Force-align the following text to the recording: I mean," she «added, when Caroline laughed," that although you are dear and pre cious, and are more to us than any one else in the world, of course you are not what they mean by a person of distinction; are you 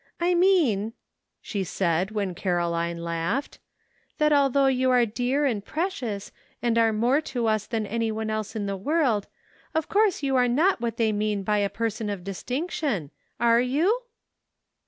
I 0.19 0.33
mean," 0.33 0.93
she 1.43 1.63
«added, 1.79 2.09
when 2.09 2.33
Caroline 2.33 3.03
laughed," 3.03 3.59
that 4.17 4.33
although 4.33 4.65
you 4.65 4.89
are 4.89 5.05
dear 5.05 5.45
and 5.45 5.63
pre 5.63 5.91
cious, 5.91 6.31
and 6.59 6.75
are 6.79 6.91
more 6.91 7.21
to 7.21 7.45
us 7.45 7.67
than 7.67 7.85
any 7.85 8.11
one 8.11 8.31
else 8.31 8.55
in 8.55 8.65
the 8.65 8.75
world, 8.77 9.27
of 9.75 9.87
course 9.89 10.23
you 10.23 10.35
are 10.35 10.47
not 10.47 10.81
what 10.81 10.97
they 10.97 11.11
mean 11.11 11.43
by 11.43 11.59
a 11.59 11.69
person 11.69 12.09
of 12.09 12.23
distinction; 12.23 13.11
are 13.39 13.61
you 13.61 14.01